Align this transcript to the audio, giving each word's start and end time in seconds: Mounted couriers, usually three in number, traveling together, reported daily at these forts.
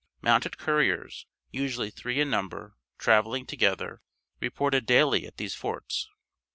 Mounted 0.19 0.57
couriers, 0.57 1.27
usually 1.51 1.91
three 1.91 2.19
in 2.19 2.31
number, 2.31 2.75
traveling 2.97 3.45
together, 3.45 4.01
reported 4.39 4.87
daily 4.87 5.27
at 5.27 5.37
these 5.37 5.53
forts. 5.53 6.09